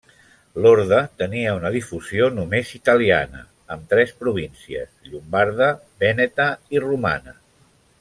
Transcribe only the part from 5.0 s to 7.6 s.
llombarda, vèneta i romana.